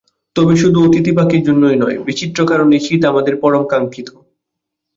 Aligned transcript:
তবে 0.35 0.53
শুধু 0.55 0.77
অতিথি 0.83 1.11
পাখির 1.17 1.41
জন্যই 1.43 1.77
নয়, 1.77 1.97
বিচিত্র 2.05 2.39
কারণেই 2.45 2.81
শীত 2.85 3.01
আমাদের 3.05 3.33
পরম 3.41 3.63
কাঙ্ক্ষিত। 3.67 4.09